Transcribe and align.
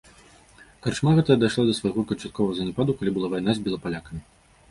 Карчма 0.85 1.11
гэтая 1.17 1.37
дайшла 1.43 1.65
да 1.67 1.75
свайго 1.81 2.05
канчатковага 2.11 2.57
заняпаду, 2.59 2.95
калі 3.01 3.11
была 3.17 3.27
вайна 3.37 3.51
з 3.59 3.63
белапалякамі. 3.67 4.21